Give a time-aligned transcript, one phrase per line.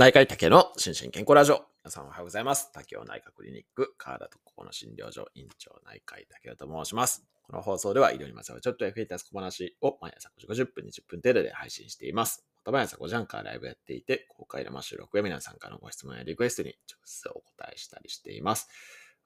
[0.00, 1.60] 内科医竹の心身健康ラジオ。
[1.84, 2.72] 皆さんおはようございます。
[2.72, 7.26] 竹雄内科クリニック、川田とこの診療所、院長内科医竹雄と申します。
[7.42, 12.46] この放送では医療にまつわるちょっと役に立つ小話を毎朝5時50分、20分程度で配信しています。
[12.56, 18.70] また毎朝5時半からライブやっていて、公開生収録や皆さんからのご質問やリクエストに直接お答えしたりしています。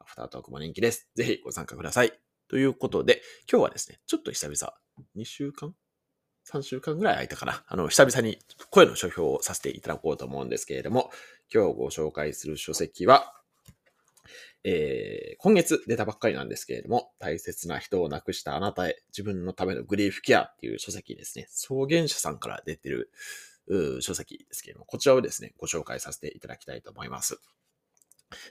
[0.00, 1.09] アフタートークも人気です。
[1.14, 2.12] ぜひご参加ください。
[2.48, 4.75] ということで、今日はですね、ちょっと久々、
[5.16, 5.72] 2週間
[6.50, 7.64] 3週間ぐらい空いたかな。
[7.66, 8.38] あの、久々に
[8.70, 11.11] 声の書評をさせていただこうと思うんですけれども、
[11.53, 13.34] 今日ご紹介する書籍は、
[14.62, 21.46] えー、今月出たばっかりなんですけれども、大切な人を亡くしたあなたへ自分のためのグリーフケアっていう書籍ですね。
[21.50, 23.11] 草原社さんから出てる
[24.00, 27.40] 書籍ですけれども、こちらをですね、ご紹介させていただきたいと思います。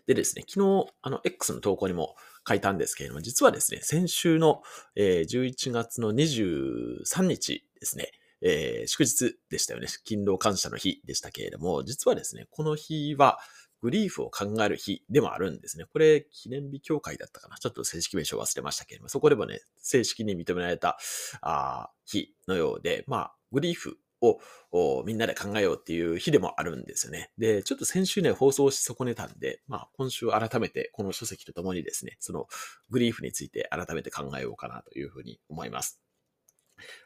[0.07, 2.15] でですね、昨日、あの、X の投稿にも
[2.47, 4.61] 書いたんですけれども、実はですね、先週の、
[4.95, 9.87] えー、11月の23日ですね、えー、祝日でしたよね。
[9.87, 13.39] 勤労感謝の日でしたけれども、実はですね、この日は、
[13.83, 15.83] グリーフを考える日でもあるんですね。
[15.91, 20.97] これ、記念日協会だったかなちょっと正式名称忘れましたけれども、そこでもね、正式に認められた
[21.41, 27.31] あ日のようで、まあ、グリーフをみんなで考えようっていう日でもあるんですよね。
[27.37, 32.47] で、ちょっと先週ね、放送し損ねたんで、まあ今週改めてこの書籍とともにですね、その
[32.89, 36.03] グリーフについて改めて考えようかなというふうに思います。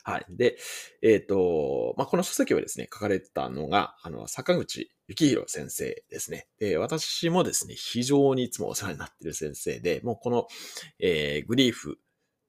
[0.03, 0.25] はい。
[0.29, 0.57] で、
[1.01, 6.47] えっ、ー、と、まあ、この書籍をですね、書かれたのが、あの、坂口幸宏先生ですね。
[6.59, 10.47] で、私もですね、非常にいつもお世話になっている先生で、もうこの、
[10.99, 11.99] えー、グリーフ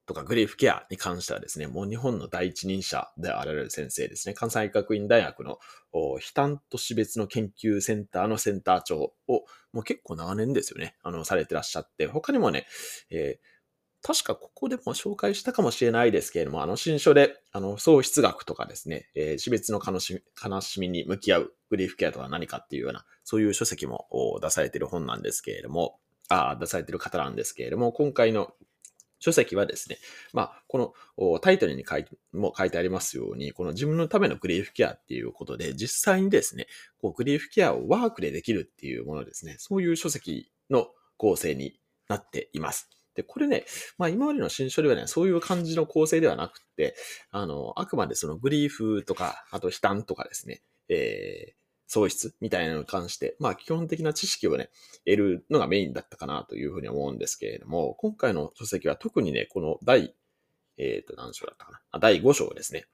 [0.09, 5.59] とかグリーフケアに関してはですね、もう日本の第一人者であられる先生ですね、関西学院大学の
[5.93, 9.13] 悲嘆都市別の研究センターのセンター長を、
[9.71, 12.65] もう結構長年ですよね、あの、されてらっしゃって、他にもね、
[13.11, 13.49] えー
[14.01, 24.07] 確かここでも紹介したかもしれないですけれども、あの新書で、あの、喪失学とかですね、えー、死別の悲しみ悲しみに向き合うグリーフケアとは何かっていうような、そういう書籍も
[24.41, 28.53] 出されている本なんですけれども、あ出されている方なんですけれども、今回の
[29.19, 29.97] 書籍はですね、
[30.33, 36.67] まあ、このタイトルに書いても書いてありますように、この自分のためのグリーフケアっていうことで、実際にですね、
[37.01, 40.87] こうグリーフケアをワークでできるっていうものですね、そういう書籍の
[41.17, 42.89] 構成になっています。
[43.15, 43.65] で、これね、
[43.97, 46.95] まあ今までの新書ではね、そういう感じの構成ではなくて、
[47.31, 51.58] あの、あくまでそのグリーフとか、あと悲嘆とかですね、えー、
[51.89, 54.69] 喪失みたいなのに関して、まあ基本的な知識をね、
[55.05, 60.15] 得るのがメインだったかなというふうに思うんですけれども、今回の書籍は特にね、この第、
[60.77, 61.81] えっ、ー、と、何章だったかな？
[61.91, 61.99] あ。
[61.99, 62.85] 第5章ですね。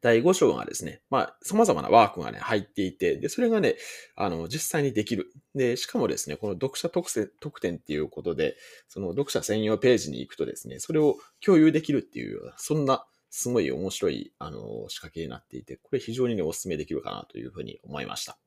[0.00, 3.76] 第5章がですね、まあ、様々なワークがね、入っていて、で、それがね、
[4.16, 5.32] あの、実際にできる。
[5.54, 8.56] で、しかもですね、この読者特特典っていうことで、
[8.88, 18.38] その読者専用ページに行くとですね、それを共有できるっていうような、そんな、すごい面白い、あの、仕掛けになっていて、これ非常にね、お勧めできるかなというふうに思いました。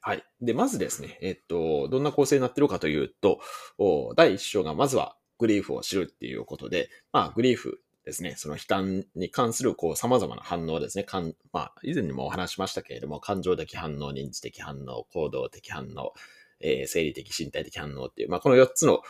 [0.00, 0.24] はい。
[0.40, 3.40] で、まずですね、えっと、どんな構成になってるかというと、
[4.16, 11.04] 第1章がまずはグリーフを知るっていうことで、まあ、グリーフですね、その悲嘆に関するこう様々な反応ですね。
[11.04, 16.14] かんまあ、以前にもお話しましたけれども、感情的反応、認知的反応、行動的反応、
[16.60, 19.02] えー、生理的、身体的反応っていう、まあ、この4つの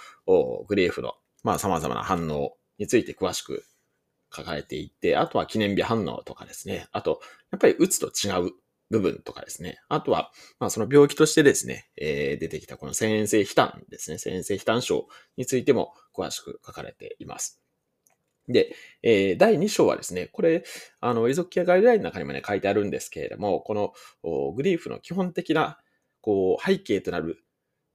[0.66, 1.14] グレーフの、
[1.44, 3.64] まあ、様々な反応について詳しく
[4.34, 6.86] 書かれていて、あとは記念日反応とかですね。
[6.92, 8.52] あと、やっぱりうつと違う
[8.90, 9.78] 部分とかですね。
[9.88, 14.16] あとは、まあその病気としてですね、えー、出てきたこの遷延性悲嘆ですね。
[14.16, 17.60] 遷延性悲嘆症についても詳しく書かれています。
[18.48, 20.64] で、えー、第2章はですね、これ、
[21.00, 23.92] あの、遺族ケアガイドラインの中にもね、書いてあるんですけれども、この
[24.54, 25.78] グリーフの基本的な、
[26.22, 27.44] こう、背景となる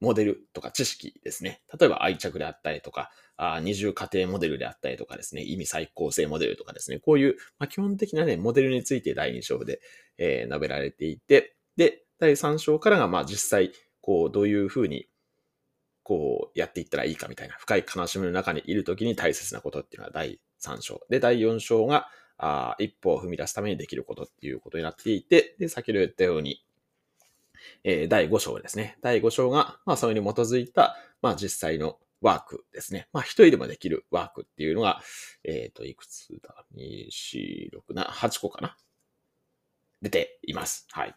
[0.00, 1.62] モデルとか知識ですね。
[1.78, 9.80] 例えば愛着であったりとか、あ二重家庭モデルであったりとかですね、意味再構成モデルとかですね、こういう、まあ、基本的なね、モデルについて第2章で、
[10.18, 15.08] えー、述べられていて、で、第3章からが、まあ実際、こう、どういうふうに
[16.04, 21.00] こうやっていったらいいかみたいな深い悲しみの中にいるときに大切なことっていうのは第3章。
[21.08, 26.62] で、第4章があ一歩を踏み出すためにできることっていうことになっていて、で、先ほど言ったように、
[27.84, 28.98] えー、第5章ですね。
[29.02, 33.08] 第5章が、まあ、それに基づいた、まあ、実際のワークですね。
[33.12, 35.00] まあ、一人でもできるワークっていうのが、
[35.44, 38.76] えっ、ー、と、いくつだ ?2、4、6、7、8個かな？
[40.02, 40.86] 出ています。
[40.90, 41.14] はい。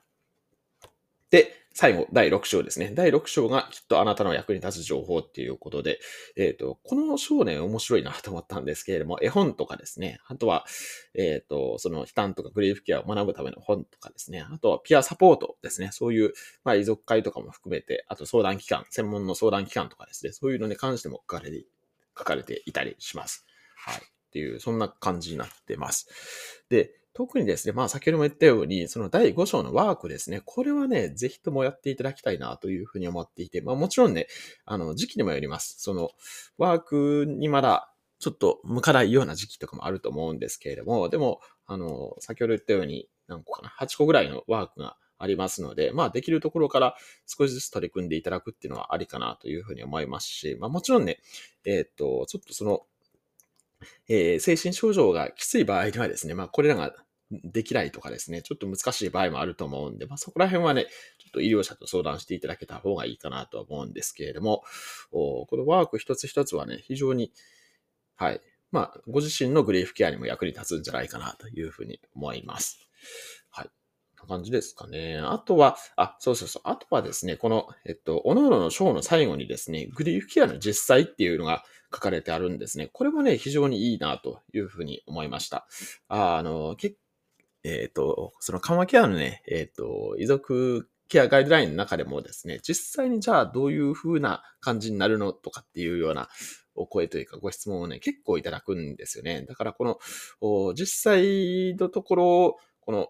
[1.30, 2.92] で、最後、第6章ですね。
[2.96, 6.00] 第6章がきっとあなたの役に立つ情報っていうことで、
[6.36, 10.66] えっ、ー、と、この章ね、面白いなと思ったんですけれども、絵本とかですね、あとは、
[11.14, 16.34] えっ、ー、と、その悲嘆とかグリーフケアを学ぶための本とかですね、あとはピアサポートですね、そういう、
[16.64, 21.66] まあ、遺族会とかも含めて、あと相談機関、専門の相談機関とかですね、そういうのに関しても書かれて、
[22.18, 23.46] 書かれていたりします。
[23.76, 23.98] はい。
[23.98, 24.00] っ
[24.32, 26.64] ていう、そんな感じになってます。
[26.70, 34.28] で、特にですね、まあ先ほども言ったように、その第5章のワークですね、これはね、ぜひともやっていただきたいなというふうに思っていて、まあもちろんね、
[34.66, 35.78] あの、時期にもよります。
[35.80, 36.12] その、
[36.60, 51.18] ワークにまだちょっと向かないような時期とかもあると思うんですけれども、でも、あの、先ほど言ったように、何個かな、8個ぐらいのワークがありますので、まあできるところから少しずつ取り組んでいただくっていうのはありかなというふうに思いますし、まあもちろんね、
[51.66, 52.84] えっ、と、ちょっとその、
[54.08, 56.94] えー、精神症状がきつい場合にはですね、まあこれらが
[57.32, 60.86] できないとかですね、ちょっと難しい場合もあると思うんで、まあそこら辺はね、
[61.20, 64.64] ちょっと医療者と相談していただけた方がいいかなと思うんですけれども、
[65.12, 67.32] このワーク一つ一つはね、非常に、
[68.16, 68.42] はい、
[68.72, 72.88] まあご自身のグリーフケアにも役に立つんじゃないかなというふうに思います。
[73.50, 73.70] はい。
[74.20, 75.20] こんな感じですかね。
[75.20, 76.62] あとは、あ、そうそうそう。
[76.66, 81.64] あとはですね、この、えっと、おのおのの章の最後にですね、グリーフケアの実際っていうのが
[81.94, 82.90] 書かれてあるんですね。
[82.92, 85.68] これもね、非常にいいなというふうに思いました。
[86.08, 86.96] あの、け
[87.64, 96.30] えっ、と、その緩和ケアのね、えっ、と、遺族ケアガイドラインの中でもですね、実際にじゃあどういう風な感じになるのとかっていうような
[96.76, 99.46] お声というかご質問をね、結構いただくんですよね。
[99.48, 100.00] だからこ
[100.42, 103.08] の、実際のところ、この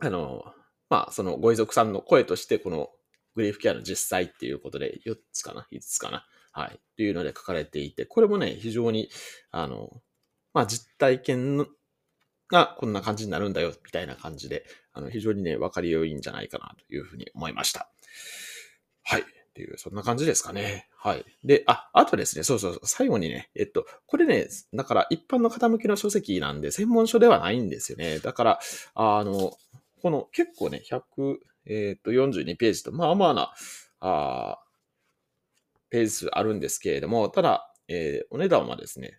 [0.00, 0.44] あの、
[0.90, 2.90] まあ、そのご遺族さんの声として、この
[3.34, 6.74] グリーフケアの実際っていうことで4つかな ?5 つかなはい。
[6.76, 9.10] っていうので書かれていて、これもね、非常に、
[9.50, 9.90] あの、
[10.52, 11.66] まあ、実体験の
[12.48, 17.90] がこんな感じになるんだよ、みたいな感じで、あの、非常にね、わかりよいんじゃないかなというふうに思いました。
[19.02, 19.22] はい。
[19.22, 19.24] っ
[19.56, 20.88] ていう、そんな感じですかね。
[20.98, 21.24] はい。
[21.42, 28.18] で、あ、あとですね、そうそう、最後にね、えっと、これね、だから一般の方向けの書籍なんで、専門書ではないんですよね。
[28.18, 28.60] だから、
[28.94, 29.56] あの、
[30.02, 33.54] この結構ね、100、えっ、と、42ページと、まあまあな、
[34.00, 34.58] あ
[35.88, 39.16] ページ数あるんですけれども、ただ、えー、お値段はですね、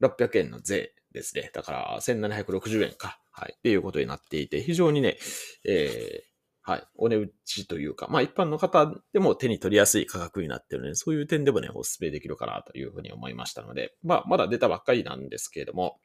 [0.00, 1.50] 1600円の税ですね。
[1.54, 3.20] だから、1760円か。
[3.30, 3.54] はい。
[3.56, 5.18] っていうことになっていて、非常にね、
[5.64, 6.32] えー、
[6.64, 6.84] はい。
[6.96, 15.98] お値打ちというか、まあ一般の方でも手に取りやすい価格になってるので、そういう点でもね、お勧めできるかなというふうに思いましたので、まあまだ出たばっかりなんですけれども、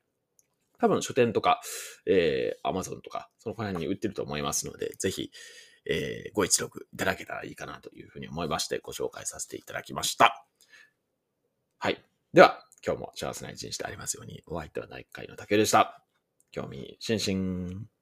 [0.80, 1.62] 多分書店とか、
[2.08, 5.32] えー、Amazon とか、その辺に売ってると思いますので、ぜひ、
[5.90, 10.44] えー、ご一読いただけたらいいかなというふうに思いまして、ご紹介させていただきました。
[11.78, 12.04] はい。
[12.34, 16.04] では、今日も幸せな一日でありますように、お相手は内科医の竹でした。
[16.52, 17.97] 興味津々。